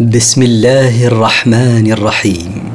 بسم 0.00 0.42
الله 0.42 1.06
الرحمن 1.06 1.92
الرحيم. 1.92 2.72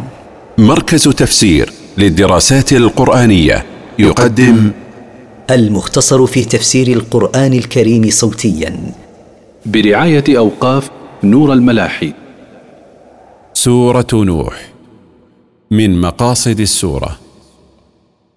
مركز 0.57 1.03
تفسير 1.03 1.71
للدراسات 1.97 2.73
القرآنية 2.73 3.65
يقدم 3.99 4.71
المختصر 5.49 6.25
في 6.25 6.45
تفسير 6.45 6.87
القرآن 6.87 7.53
الكريم 7.53 8.09
صوتيا. 8.09 8.93
برعاية 9.65 10.23
أوقاف 10.29 10.89
نور 11.23 11.53
الملاحي. 11.53 12.13
سورة 13.53 14.07
نوح. 14.13 14.69
من 15.71 16.01
مقاصد 16.01 16.59
السورة. 16.59 17.19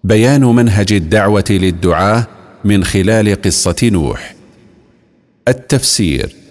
بيان 0.04 0.44
منهج 0.44 0.92
الدعوة 0.92 1.44
للدعاة 1.50 2.26
من 2.64 2.84
خلال 2.84 3.42
قصة 3.42 3.76
نوح. 3.82 4.34
التفسير 5.48 6.41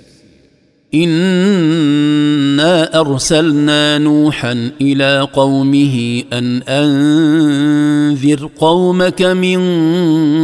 انا 0.93 2.61
ارسلنا 2.99 3.97
نوحا 3.97 4.71
إلى 4.81 5.27
قومه 5.33 6.23
ان 6.33 6.61
انذر 6.67 8.49
قومك 8.57 9.21
من 9.21 9.59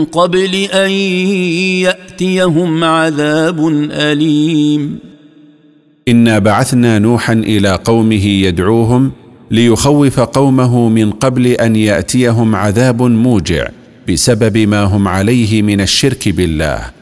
قبل 0.05 0.55
ان 0.55 0.91
ياتيهم 1.81 2.83
عذاب 2.83 3.67
اليم. 3.91 4.99
انا 6.07 6.39
بعثنا 6.39 6.99
نوحا 6.99 7.33
إلى 7.33 7.79
قومه 7.85 8.25
يدعوهم 8.25 9.11
ليخوف 9.51 10.19
قومه 10.19 10.89
من 10.89 11.11
قبل 11.11 11.47
ان 11.47 11.75
ياتيهم 11.75 12.55
عذاب 12.55 13.01
موجع 13.01 13.67
بسبب 14.09 14.57
ما 14.57 14.83
هم 14.83 15.07
عليه 15.07 15.61
من 15.61 15.81
الشرك 15.81 16.29
بالله. 16.29 16.96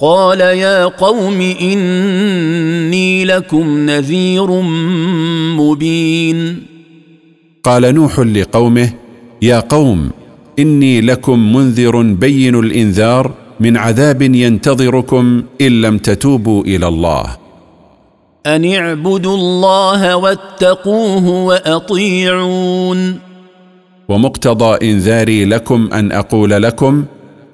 قال 0.00 0.40
يا 0.40 0.84
قوم 0.84 1.40
إني 1.40 3.24
لكم 3.24 3.78
نذير 3.78 4.50
مبين. 5.56 6.62
قال 7.64 7.94
نوح 7.94 8.20
لقومه 8.20 8.92
يا 9.42 9.60
قوم 9.60 10.10
إني 10.58 11.00
لكم 11.00 11.56
منذر 11.56 12.02
بين 12.02 12.54
الإنذار 12.54 13.34
من 13.60 13.76
عذاب 13.76 14.22
ينتظركم 14.22 15.42
إن 15.60 15.80
لم 15.80 15.98
تتوبوا 15.98 16.64
إلى 16.64 16.88
الله. 16.88 17.36
أن 18.46 18.74
اعبدوا 18.74 19.36
الله 19.36 20.16
واتقوه 20.16 21.28
وأطيعون. 21.28 23.18
ومقتضى 24.08 24.90
إنذاري 24.90 25.44
لكم 25.44 25.88
أن 25.92 26.12
أقول 26.12 26.50
لكم 26.50 27.04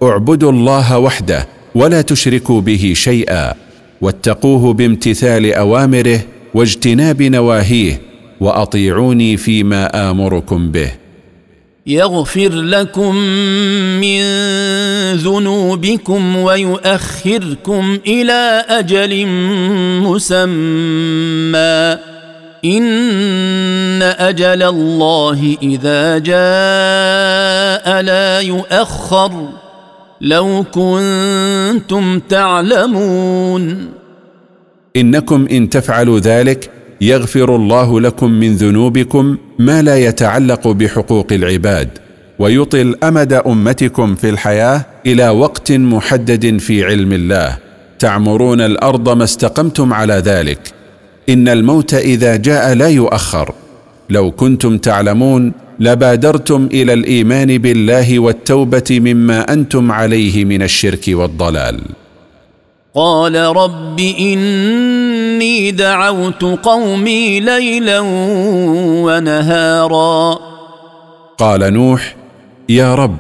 اعبدوا 0.03 0.53
الله 0.53 0.99
وحده 0.99 1.62
ولا 1.75 2.03
تشركوا 2.03 2.61
به 2.61 2.93
شيئا 2.97 3.55
واتقوه 4.01 4.73
بامتثال 4.73 5.55
أوامره 5.55 6.21
واجتناب 6.55 7.23
نواهيه 7.23 8.01
وأطيعوني 8.41 9.37
فيما 9.37 10.11
آمركم 10.11 10.71
به. 10.71 10.93
يغفر 11.87 12.49
لكم 12.49 13.17
من 14.01 14.23
ذنوبكم 15.15 16.37
ويؤخركم 16.37 17.99
إلى 18.07 18.65
أجل 18.69 19.27
مسمى. 20.03 21.99
إن 22.65 24.03
أجل 24.03 24.63
الله 24.63 25.57
إذا 25.63 26.19
جاء 26.19 28.03
لا 28.03 28.41
يؤخر. 28.41 29.49
لو 30.23 30.65
كنتم 30.73 32.19
تعلمون. 32.29 33.89
إنكم 34.97 35.47
إن 35.51 35.69
تفعلوا 35.69 36.19
ذلك 36.19 36.71
يغفر 37.01 37.57
الله 37.57 38.01
لكم 38.01 38.31
من 38.31 38.55
ذنوبكم 38.55 39.37
ما 39.59 39.83
لا 39.83 39.97
يتعلق 39.97 40.69
بحقوق 40.69 41.33
العباد 41.33 41.89
ويطل 42.39 42.95
أمد 43.03 43.33
أمتكم 43.33 44.15
في 44.15 44.29
الحياة 44.29 44.87
إلى 45.07 45.29
وقت 45.29 45.73
محدد 45.73 46.59
في 46.59 46.85
علم 46.85 47.13
الله. 47.13 47.59
تعمرون 47.99 48.61
الأرض 48.61 49.17
ما 49.17 49.25
استقمتم 49.25 49.93
على 49.93 50.15
ذلك. 50.15 50.59
إن 51.29 51.49
الموت 51.49 51.95
إذا 51.95 52.37
جاء 52.37 52.75
لا 52.75 52.89
يؤخر. 52.89 53.55
لو 54.11 54.31
كنتم 54.31 54.79
تعلمون 54.79 55.53
لبادرتم 55.83 56.69
إلى 56.73 56.93
الإيمان 56.93 57.59
بالله 57.59 58.19
والتوبة 58.19 58.83
مما 58.91 59.53
أنتم 59.53 59.93
عليه 59.93 60.45
من 60.45 60.63
الشرك 60.63 61.05
والضلال. 61.09 61.81
قال 62.95 63.37
رب 63.37 64.01
إني 64.01 65.71
دعوت 65.71 66.43
قومي 66.43 67.41
ليلا 67.41 68.01
ونهارا. 69.07 70.39
قال 71.39 71.73
نوح 71.73 72.17
يا 72.69 72.95
رب 72.95 73.17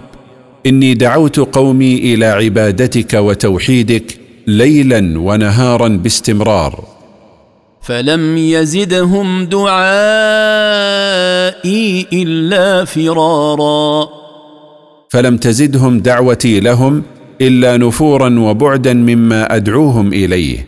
إني 0.67 0.95
دعوت 0.95 1.39
قومي 1.41 1.95
إلى 1.95 2.27
عبادتك 2.27 3.15
وتوحيدك 3.15 4.19
ليلا 4.47 5.19
ونهارا 5.19 5.89
باستمرار. 5.89 6.92
فلم 7.83 8.39
يزدهم 8.39 9.45
دعائي 9.45 9.77
إلا 12.13 12.85
فرارا. 12.85 14.09
فلم 15.11 15.37
تزدهم 15.37 16.01
دعوتي 16.01 16.61
لهم 16.61 17.03
إلا 17.41 17.77
نفورا 17.77 18.39
وبعدا 18.41 18.93
مما 18.95 19.57
أدعوهم 19.57 20.13
إليه. 20.13 20.67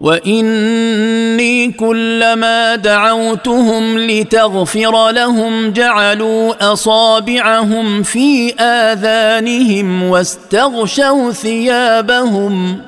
وإني 0.00 1.72
كلما 1.72 2.76
دعوتهم 2.76 3.98
لتغفر 3.98 5.10
لهم 5.10 5.70
جعلوا 5.70 6.72
أصابعهم 6.72 8.02
في 8.02 8.54
آذانهم 8.60 10.02
واستغشوا 10.02 11.32
ثيابهم. 11.32 12.78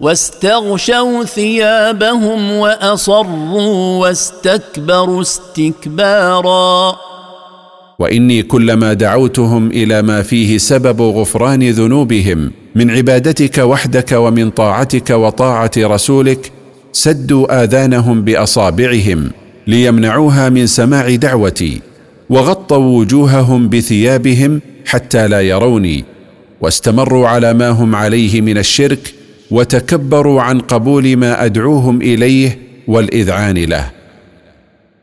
واستغشوا 0.00 1.24
ثيابهم 1.24 2.50
وأصروا 2.52 4.00
واستكبروا 4.00 5.20
استكبارا. 5.22 6.96
وإني 7.98 8.42
كلما 8.42 8.92
دعوتهم 8.92 9.70
إلى 9.70 10.02
ما 10.02 10.22
فيه 10.22 10.58
سبب 10.58 11.02
غفران 11.02 11.70
ذنوبهم 11.70 12.52
من 12.74 12.90
عبادتك 12.90 13.58
وحدك 13.58 14.12
ومن 14.12 14.50
طاعتك 14.50 15.10
وطاعة 15.10 15.70
رسولك 15.78 16.52
سدوا 16.92 17.62
آذانهم 17.62 18.22
بأصابعهم 18.22 19.30
ليمنعوها 19.66 20.48
من 20.48 20.66
سماع 20.66 21.14
دعوتي 21.14 21.80
وغطوا 22.30 22.98
وجوههم 22.98 23.68
بثيابهم 23.68 24.60
حتى 24.86 25.28
لا 25.28 25.40
يروني 25.40 26.04
واستمروا 26.60 27.28
على 27.28 27.54
ما 27.54 27.68
هم 27.68 27.94
عليه 27.94 28.40
من 28.40 28.58
الشرك 28.58 29.14
وتكبروا 29.50 30.42
عن 30.42 30.60
قبول 30.60 31.16
ما 31.16 31.44
أدعوهم 31.44 32.02
إليه 32.02 32.58
والإذعان 32.88 33.58
له. 33.58 33.90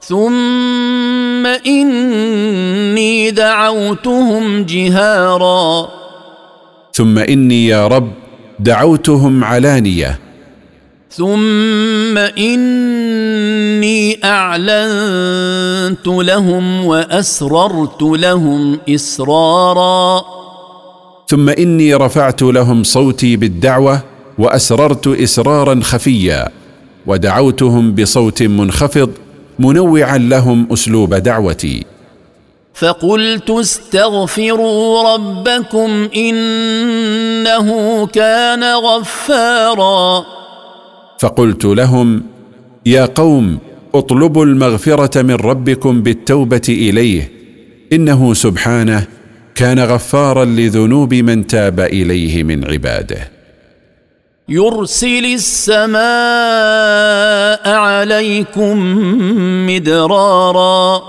ثم 0.01 1.45
إني 1.45 3.31
دعوتهم 3.31 4.63
جهارا. 4.63 5.89
ثم 6.93 7.17
إني 7.17 7.67
يا 7.67 7.87
رب 7.87 8.11
دعوتهم 8.59 9.43
علانية. 9.43 10.19
ثم 11.11 12.17
إني 12.17 14.19
أعلنت 14.23 16.07
لهم 16.07 16.85
وأسررت 16.85 18.01
لهم 18.01 18.79
إسرارا. 18.89 20.23
ثم 21.27 21.49
إني 21.49 21.93
رفعت 21.93 22.41
لهم 22.41 22.83
صوتي 22.83 23.35
بالدعوة 23.35 24.16
وأسررت 24.37 25.07
إسرارا 25.07 25.79
خفيا 25.83 26.49
ودعوتهم 27.05 27.95
بصوت 27.95 28.43
منخفض 28.43 29.11
منوعا 29.59 30.17
لهم 30.17 30.67
أسلوب 30.73 31.13
دعوتي. 31.13 31.83
فقلت 32.73 33.49
استغفروا 33.49 35.13
ربكم 35.13 36.09
إنه 36.15 37.67
كان 38.07 38.63
غفارا. 38.63 40.25
فقلت 41.19 41.65
لهم 41.65 42.23
يا 42.85 43.05
قوم 43.05 43.57
اطلبوا 43.95 44.45
المغفرة 44.45 45.21
من 45.21 45.35
ربكم 45.35 46.01
بالتوبة 46.01 46.61
إليه 46.69 47.31
إنه 47.93 48.33
سبحانه 48.33 49.07
كان 49.55 49.79
غفارا 49.79 50.45
لذنوب 50.45 51.13
من 51.13 51.47
تاب 51.47 51.79
إليه 51.79 52.43
من 52.43 52.63
عباده. 52.71 53.36
يرسل 54.49 55.25
السماء 55.25 55.99
عليكم 57.69 58.77
مدرارا. 59.67 61.01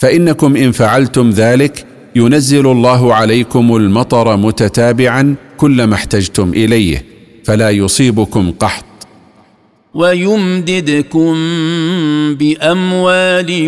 فإنكم 0.00 0.56
إن 0.56 0.72
فعلتم 0.72 1.30
ذلك 1.30 1.86
ينزل 2.16 2.66
الله 2.66 3.14
عليكم 3.14 3.76
المطر 3.76 4.36
متتابعا 4.36 5.34
كلما 5.56 5.94
احتجتم 5.94 6.50
إليه 6.50 7.04
فلا 7.44 7.70
يصيبكم 7.70 8.52
قحط. 8.60 8.84
ويمددكم 9.96 11.34
بأموال 12.34 13.66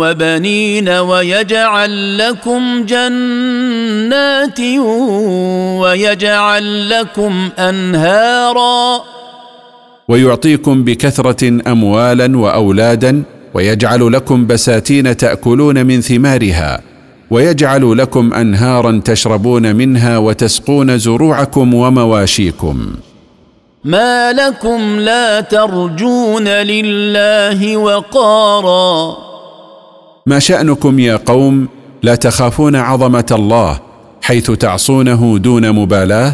وبنين 0.00 0.88
ويجعل 0.88 2.18
لكم 2.18 2.86
جنات 2.86 4.60
ويجعل 5.80 6.90
لكم 6.90 7.48
أنهارا. 7.58 9.02
ويعطيكم 10.08 10.84
بكثرة 10.84 11.60
اموالا 11.72 12.38
واولادا 12.38 13.22
ويجعل 13.54 14.12
لكم 14.12 14.46
بساتين 14.46 15.16
تأكلون 15.16 15.86
من 15.86 16.00
ثمارها 16.00 16.80
ويجعل 17.30 17.98
لكم 17.98 18.34
انهارا 18.34 19.02
تشربون 19.04 19.76
منها 19.76 20.18
وتسقون 20.18 20.98
زروعكم 20.98 21.74
ومواشيكم. 21.74 22.86
ما 23.84 24.32
لكم 24.32 25.00
لا 25.00 25.40
ترجون 25.40 26.48
لله 26.48 27.76
وقارا. 27.76 29.16
ما 30.26 30.38
شأنكم 30.38 30.98
يا 30.98 31.16
قوم 31.26 31.68
لا 32.02 32.14
تخافون 32.14 32.76
عظمة 32.76 33.26
الله 33.32 33.80
حيث 34.22 34.50
تعصونه 34.50 35.38
دون 35.38 35.72
مبالاة؟ 35.72 36.32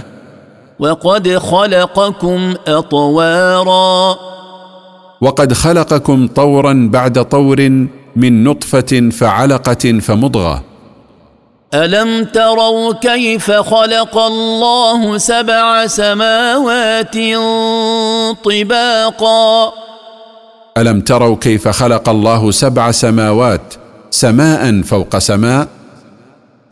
وقد 0.78 1.38
خلقكم 1.38 2.54
اطوارا. 2.66 4.16
وقد 5.20 5.52
خلقكم 5.52 6.26
طورا 6.26 6.88
بعد 6.92 7.24
طور 7.24 7.68
من 8.16 8.44
نطفه 8.44 9.10
فعلقه 9.12 9.98
فمضغه. 10.00 10.62
الم 11.74 12.24
تروا 12.24 12.92
كيف 12.92 13.50
خلق 13.50 14.18
الله 14.18 15.18
سبع 15.18 15.86
سماوات 15.86 17.14
طباقا؟ 18.44 19.72
الم 20.78 21.00
تروا 21.00 21.36
كيف 21.36 21.68
خلق 21.68 22.08
الله 22.08 22.50
سبع 22.50 22.90
سماوات 22.90 23.74
سماء 24.10 24.82
فوق 24.82 25.18
سماء؟ 25.18 25.68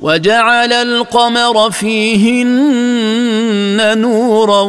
وجعل 0.00 0.72
القمر 0.72 1.70
فيهن 1.70 2.78
نورا 3.99 4.62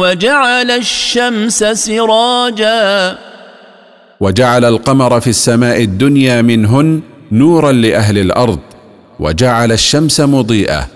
وجعل 0.00 0.70
الشمس 0.70 1.64
سراجا؟ 1.64 3.18
وجعل 4.20 4.64
القمر 4.64 5.20
في 5.20 5.30
السماء 5.30 5.82
الدنيا 5.82 6.42
منهن 6.42 7.00
نورا 7.32 7.72
لاهل 7.72 8.18
الأرض. 8.18 8.58
وجعل 9.20 9.72
الشمس 9.72 10.20
مضيئة. 10.20 10.88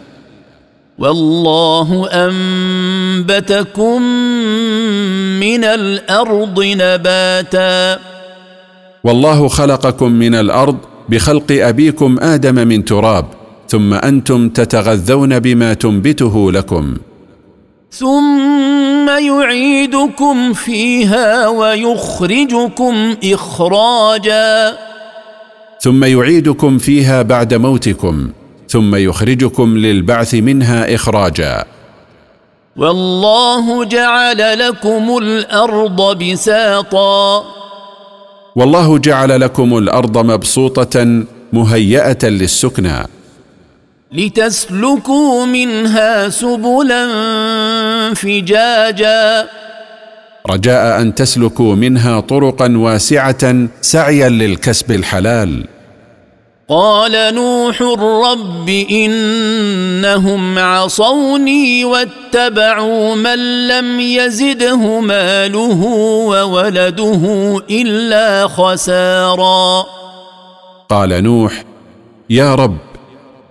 والله 0.98 2.08
أنبتكم 2.12 4.02
من 5.40 5.64
الأرض 5.64 6.64
نباتا. 6.64 8.00
والله 9.04 9.48
خلقكم 9.48 10.12
من 10.12 10.34
الأرض 10.34 10.76
بخلق 11.08 11.52
أبيكم 11.52 12.18
آدم 12.20 12.54
من 12.54 12.84
تراب 12.84 13.26
ثم 13.68 13.94
أنتم 13.94 14.48
تتغذون 14.48 15.38
بما 15.38 15.74
تنبته 15.74 16.52
لكم. 16.52 16.94
ثم 17.90 19.08
يعيدكم 19.08 20.52
فيها 20.52 21.48
ويخرجكم 21.48 23.14
إخراجا. 23.24 24.78
ثم 25.84 26.04
يعيدكم 26.04 26.78
فيها 26.78 27.22
بعد 27.22 27.54
موتكم 27.54 28.28
ثم 28.68 28.94
يخرجكم 28.94 29.78
للبعث 29.78 30.34
منها 30.34 30.94
إخراجا. 30.94 31.64
والله 32.76 33.84
جعل 33.84 34.58
لكم 34.58 35.18
الأرض 35.18 36.22
بساطا. 36.22 37.44
والله 38.56 38.98
جعل 38.98 39.40
لكم 39.40 39.78
الأرض 39.78 40.18
مبسوطة 40.18 41.24
مهيئة 41.52 42.28
للسكنى. 42.28 43.06
لتسلكوا 44.12 45.46
منها 45.46 46.28
سبلا 46.28 47.04
فجاجا. 48.14 49.48
رجاء 50.50 51.00
أن 51.00 51.14
تسلكوا 51.14 51.74
منها 51.74 52.20
طرقا 52.20 52.76
واسعة 52.76 53.68
سعيا 53.80 54.28
للكسب 54.28 54.92
الحلال. 54.92 55.73
قال 56.68 57.34
نوح 57.34 57.82
رب 58.32 58.68
إنهم 58.90 60.58
عصوني 60.58 61.84
واتبعوا 61.84 63.14
من 63.14 63.68
لم 63.68 64.00
يزده 64.00 65.00
ماله 65.00 65.82
وولده 66.28 67.22
إلا 67.70 68.48
خسارا. 68.48 69.84
قال 70.88 71.22
نوح 71.22 71.64
يا 72.30 72.54
رب 72.54 72.76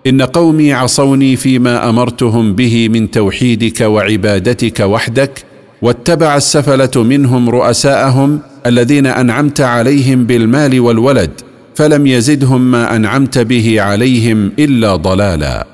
إن 0.07 0.21
قومي 0.21 0.73
عصوني 0.73 1.35
فيما 1.35 1.89
أمرتهم 1.89 2.53
به 2.55 2.89
من 2.89 3.11
توحيدك 3.11 3.81
وعبادتك 3.81 4.79
وحدك 4.79 5.45
واتبع 5.81 6.35
السفلة 6.35 7.03
منهم 7.03 7.49
رؤساءهم 7.49 8.39
الذين 8.65 9.05
أنعمت 9.05 9.61
عليهم 9.61 10.25
بالمال 10.25 10.79
والولد. 10.79 11.52
فلم 11.75 12.07
يزدهم 12.07 12.71
ما 12.71 12.95
أنعمت 12.95 13.37
به 13.37 13.81
عليهم 13.81 14.51
إلا 14.59 14.95
ضلالا. 14.95 15.67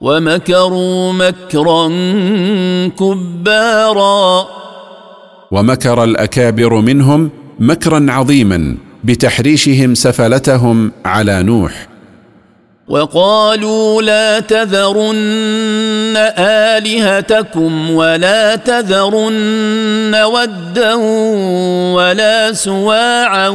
ومكروا 0.00 1.12
مكرا 1.12 1.88
كبارا. 2.88 4.46
ومكر 5.50 6.04
الأكابر 6.04 6.80
منهم 6.80 7.30
مكرا 7.60 8.06
عظيما 8.08 8.76
بتحريشهم 9.04 9.94
سفلتهم 9.94 10.92
على 11.04 11.42
نوح. 11.42 11.91
وقالوا 12.88 14.02
لا 14.02 14.40
تذرن 14.40 16.16
آلهتكم 16.38 17.90
ولا 17.90 18.56
تذرن 18.56 20.14
ودا 20.14 20.94
ولا 21.94 22.52
سواعا 22.52 23.48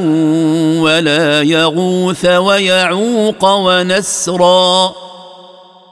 ولا 0.79 1.41
يغوث 1.41 2.25
ويعوق 2.25 3.45
ونسرا. 3.45 4.93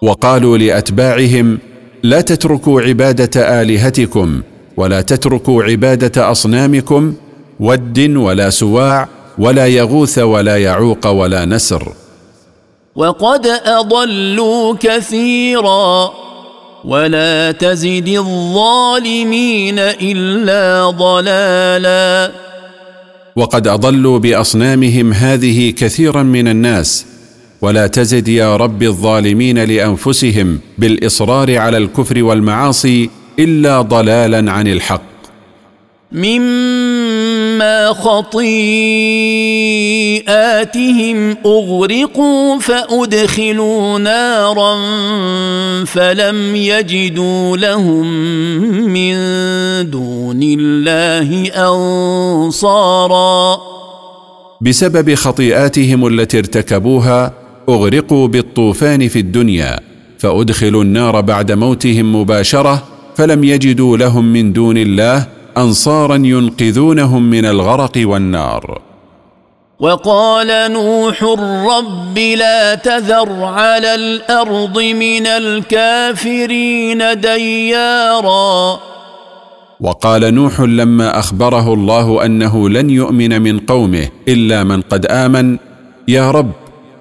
وقالوا 0.01 0.57
لأتباعهم 0.57 1.59
لا 2.03 2.21
تتركوا 2.21 2.81
عبادة 2.81 3.61
آلهتكم 3.61 4.41
ولا 4.77 5.01
تتركوا 5.01 5.63
عبادة 5.63 6.31
أصنامكم 6.31 7.13
ود 7.59 7.99
ولا 8.15 8.49
سواع 8.49 9.07
ولا 9.37 9.67
يغوث 9.67 10.19
ولا 10.19 10.57
يعوق 10.57 11.07
ولا 11.07 11.45
نسر. 11.45 12.04
وقد 12.95 13.47
أضلوا 13.65 14.75
كثيرا 14.79 16.13
ولا 16.85 17.51
تزد 17.51 18.07
الظالمين 18.07 19.79
إلا 19.79 20.89
ضلالا. 20.89 22.31
وقد 23.35 23.67
أضلوا 23.67 24.19
بأصنامهم 24.19 25.13
هذه 25.13 25.71
كثيرا 25.71 26.23
من 26.23 26.47
الناس. 26.47 27.05
ولا 27.61 27.87
تزد 27.87 28.27
يا 28.27 28.57
رب 28.57 28.83
الظالمين 28.83 29.63
لأنفسهم 29.63 30.59
بالإصرار 30.77 31.57
على 31.57 31.77
الكفر 31.77 32.23
والمعاصي 32.23 33.09
إلا 33.39 33.81
ضلالا 33.81 34.51
عن 34.51 34.67
الحق. 34.67 35.01
مما 36.11 37.14
خطيئاتهم 37.93 38.57
اغرقوا 41.45 42.59
فادخلوا 42.59 43.99
نارا 43.99 44.75
فلم 45.85 46.55
يجدوا 46.55 47.57
لهم 47.57 48.07
من 48.93 49.15
دون 49.89 50.39
الله 50.43 51.51
انصارا. 52.45 53.57
بسبب 54.61 55.15
خطيئاتهم 55.15 56.07
التي 56.07 56.37
ارتكبوها 56.37 57.33
أغرقوا 57.69 58.27
بالطوفان 58.27 59.07
في 59.07 59.19
الدنيا 59.19 59.79
فأدخلوا 60.19 60.83
النار 60.83 61.21
بعد 61.21 61.51
موتهم 61.51 62.15
مباشرة 62.15 62.83
فلم 63.15 63.43
يجدوا 63.43 63.97
لهم 63.97 64.33
من 64.33 64.53
دون 64.53 64.77
الله 64.77 65.34
أنصارا 65.57 66.15
ينقذونهم 66.15 67.29
من 67.29 67.45
الغرق 67.45 67.91
والنار. 67.97 68.81
وقال 69.79 70.71
نوح 70.71 71.23
رب 71.77 72.17
لا 72.17 72.75
تذر 72.75 73.43
على 73.43 73.95
الأرض 73.95 74.79
من 74.79 75.27
الكافرين 75.27 77.19
ديارا. 77.19 78.79
وقال 79.81 80.33
نوح 80.33 80.61
لما 80.61 81.19
أخبره 81.19 81.73
الله 81.73 82.25
أنه 82.25 82.69
لن 82.69 82.89
يؤمن 82.89 83.41
من 83.41 83.59
قومه 83.59 84.07
إلا 84.27 84.63
من 84.63 84.81
قد 84.81 85.05
آمن 85.05 85.57
يا 86.07 86.31
رب 86.31 86.51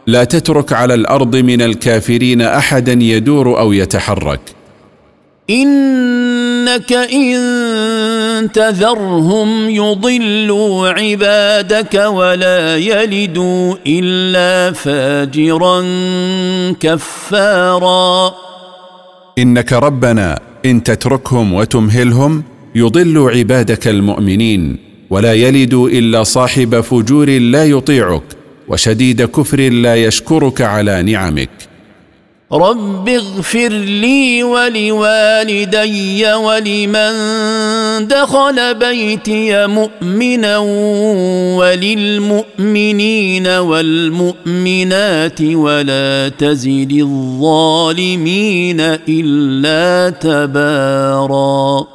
لا 0.07 0.25
تترك 0.25 0.73
على 0.73 0.95
الأرض 0.95 1.37
من 1.37 1.63
الكافرين 1.63 2.43
أحدا 2.43 2.93
يدور 2.93 3.59
أو 3.59 3.73
يتحرك. 3.73 4.41
إن 5.51 6.45
إنك 6.65 6.93
إن 6.93 7.37
تذرهم 8.43 9.71
يضلوا 9.71 10.89
عبادك 10.89 11.95
ولا 11.95 12.77
يلدوا 12.77 13.75
إلا 13.87 14.73
فاجرا 14.73 15.81
كفارا. 16.81 18.35
إنك 19.39 19.73
ربنا 19.73 20.41
إن 20.67 20.83
تتركهم 20.83 21.53
وتمهلهم 21.53 22.43
يضل 22.75 23.31
عبادك 23.31 23.89
المؤمنين 23.89 24.77
ولا 25.11 25.33
يلد 25.33 25.75
إلا 25.75 26.23
صاحب 26.23 26.81
فجور 26.81 27.31
لا 27.31 27.65
يطيعك 27.65 28.23
وشديد 28.69 29.23
كفر 29.23 29.61
لا 29.61 29.97
يشكرك 29.97 30.63
على 30.63 31.03
نعمك. 31.03 31.74
رب 32.55 33.09
اغفر 33.09 33.69
لي 33.69 34.43
ولوالدي 34.43 36.33
ولمن 36.35 37.15
دخل 38.09 38.75
بيتي 38.75 39.67
مؤمنا 39.67 40.59
وللمؤمنين 41.59 43.47
والمؤمنات 43.47 45.41
ولا 45.43 46.29
تزد 46.39 46.93
الظالمين 46.93 48.81
الا 49.09 50.11
تبارا. 50.11 51.87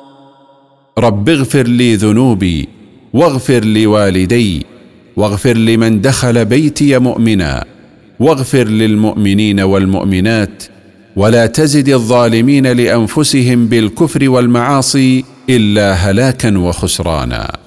رب 0.99 1.29
اغفر 1.29 1.67
لي 1.67 1.95
ذنوبي 1.95 2.69
واغفر 3.13 3.65
لوالدي 3.65 4.65
واغفر 5.17 5.53
لمن 5.53 6.01
دخل 6.01 6.45
بيتي 6.45 6.99
مؤمنا 6.99 7.78
واغفر 8.19 8.63
للمؤمنين 8.67 9.59
والمؤمنات 9.59 10.63
ولا 11.15 11.45
تزد 11.45 11.89
الظالمين 11.89 12.67
لأنفسهم 12.67 13.67
بالكفر 13.67 14.29
والمعاصي 14.29 15.25
إلا 15.49 15.93
هلاكا 15.93 16.57
وخسرانا. 16.57 17.58